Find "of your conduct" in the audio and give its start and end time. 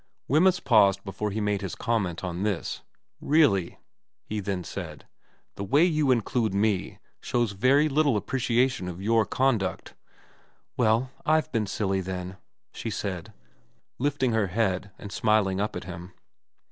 8.87-9.93